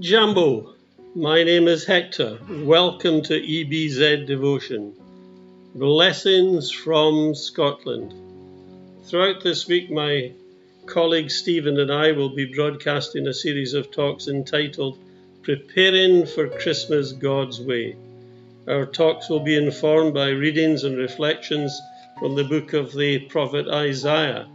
[0.00, 0.74] Jambo,
[1.16, 2.38] my name is Hector.
[2.48, 4.94] Welcome to EBZ Devotion.
[5.74, 8.14] Blessings from Scotland.
[9.06, 10.30] Throughout this week, my
[10.86, 14.98] colleague Stephen and I will be broadcasting a series of talks entitled
[15.42, 17.96] Preparing for Christmas God's Way.
[18.68, 21.76] Our talks will be informed by readings and reflections
[22.20, 24.46] from the book of the prophet Isaiah.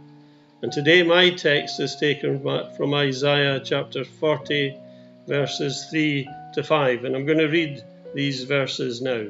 [0.62, 2.40] And today my text is taken
[2.78, 4.78] from Isaiah chapter 40
[5.26, 7.82] verses 3 to 5, and I'm going to read
[8.14, 9.26] these verses now.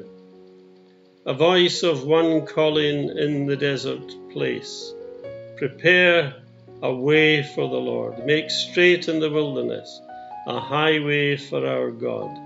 [1.25, 4.93] A voice of one calling in the desert place
[5.57, 6.35] Prepare
[6.81, 10.01] a way for the Lord, make straight in the wilderness
[10.47, 12.37] a highway for our God.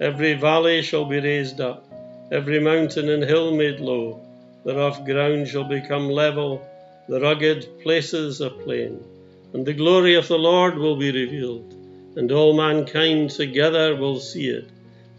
[0.00, 1.86] Every valley shall be raised up,
[2.32, 4.20] every mountain and hill made low,
[4.64, 6.66] the rough ground shall become level,
[7.06, 9.04] the rugged places a plain,
[9.52, 11.77] and the glory of the Lord will be revealed
[12.16, 14.68] and all mankind together will see it,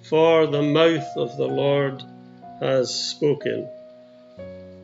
[0.02, 2.04] for the mouth of the Lord
[2.60, 3.68] has spoken.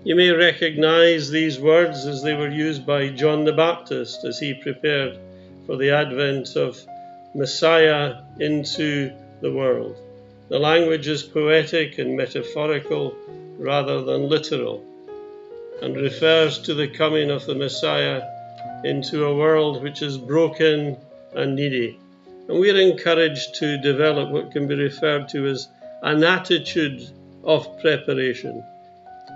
[0.03, 4.53] You may recognize these words as they were used by John the Baptist as he
[4.53, 5.17] prepared
[5.65, 6.79] for the advent of
[7.33, 9.11] Messiah into
[9.41, 9.97] the world.
[10.47, 13.15] The language is poetic and metaphorical
[13.57, 14.85] rather than literal
[15.81, 18.21] and refers to the coming of the Messiah
[18.83, 20.97] into a world which is broken
[21.35, 21.99] and needy.
[22.47, 25.67] And we're encouraged to develop what can be referred to as
[26.01, 27.07] an attitude
[27.43, 28.63] of preparation.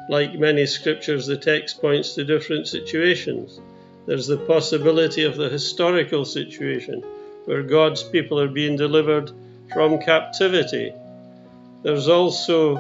[0.10, 3.60] Like many scriptures, the text points to different situations.
[4.06, 7.04] There's the possibility of the historical situation
[7.46, 9.32] where God's people are being delivered
[9.74, 10.94] from captivity.
[11.84, 12.76] There's also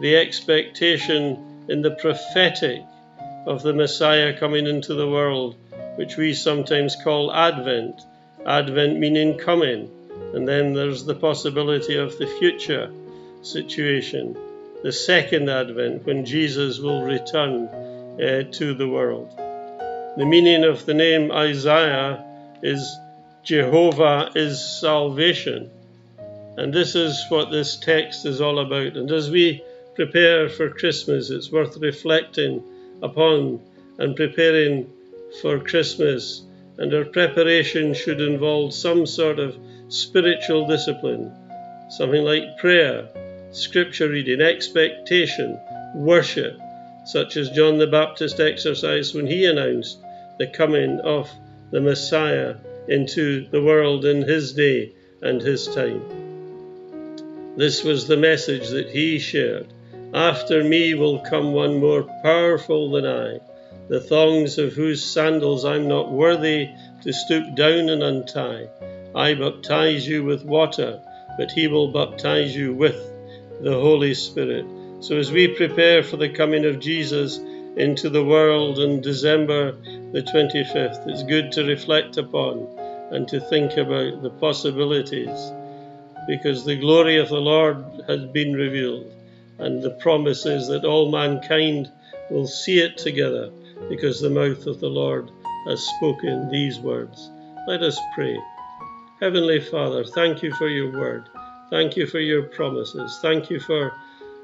[0.00, 2.82] the expectation in the prophetic
[3.46, 5.56] of the Messiah coming into the world,
[5.96, 8.00] which we sometimes call Advent.
[8.46, 9.90] Advent meaning coming,
[10.34, 12.90] and then there's the possibility of the future
[13.42, 14.36] situation,
[14.82, 19.30] the second Advent when Jesus will return uh, to the world.
[20.16, 22.24] The meaning of the name Isaiah
[22.62, 22.98] is
[23.42, 25.70] Jehovah is salvation.
[26.56, 28.96] And this is what this text is all about.
[28.96, 32.62] And as we prepare for Christmas, it's worth reflecting
[33.02, 33.60] upon
[33.98, 34.92] and preparing
[35.40, 36.42] for Christmas
[36.80, 39.56] and our preparation should involve some sort of
[39.88, 41.30] spiritual discipline,
[41.90, 43.06] something like prayer,
[43.52, 45.60] scripture reading, expectation,
[45.94, 46.58] worship,
[47.04, 49.98] such as John the Baptist exercised when he announced
[50.38, 51.28] the coming of
[51.70, 52.56] the Messiah
[52.88, 56.00] into the world in his day and his time.
[57.56, 59.66] This was the message that he shared.
[60.14, 63.40] After me will come one more powerful than I
[63.90, 66.68] the thongs of whose sandals I'm not worthy
[67.02, 68.68] to stoop down and untie.
[69.16, 71.02] I baptize you with water,
[71.36, 72.94] but he will baptize you with
[73.60, 74.64] the Holy Spirit.
[75.00, 77.38] So as we prepare for the coming of Jesus
[77.76, 79.72] into the world on December
[80.12, 82.68] the 25th, it's good to reflect upon
[83.10, 85.52] and to think about the possibilities
[86.28, 89.12] because the glory of the Lord has been revealed
[89.58, 91.90] and the promise is that all mankind
[92.30, 93.50] will see it together
[93.88, 95.30] because the mouth of the Lord
[95.66, 97.30] has spoken these words.
[97.66, 98.38] Let us pray.
[99.20, 101.28] Heavenly Father, thank you for your word.
[101.70, 103.18] Thank you for your promises.
[103.22, 103.92] Thank you for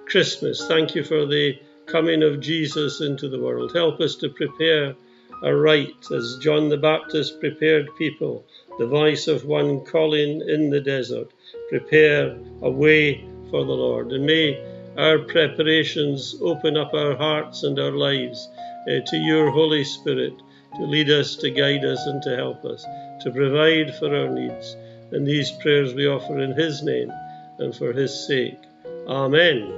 [0.06, 0.66] Christmas.
[0.68, 3.72] Thank you for the coming of Jesus into the world.
[3.74, 4.94] Help us to prepare
[5.42, 8.44] aright as John the Baptist prepared people,
[8.78, 11.32] the voice of one calling in the desert.
[11.68, 14.12] Prepare a way for the Lord.
[14.12, 18.48] And may our preparations open up our hearts and our lives
[18.88, 20.32] uh, to your Holy Spirit
[20.76, 22.84] to lead us, to guide us, and to help us,
[23.22, 24.76] to provide for our needs.
[25.12, 27.10] And these prayers we offer in His name
[27.58, 28.60] and for His sake.
[29.08, 29.72] Amen.